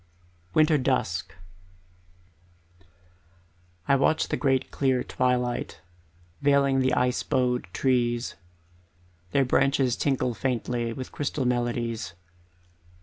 Winter 0.55 0.79
Dusk 0.79 1.35
I 3.87 3.95
watch 3.95 4.29
the 4.29 4.35
great 4.35 4.71
clear 4.71 5.03
twilight 5.03 5.79
Veiling 6.41 6.79
the 6.79 6.95
ice 6.95 7.21
bowed 7.21 7.67
trees; 7.71 8.33
Their 9.29 9.45
branches 9.45 9.95
tinkle 9.95 10.33
faintly 10.33 10.91
With 10.91 11.11
crystal 11.11 11.45
melodies. 11.45 12.15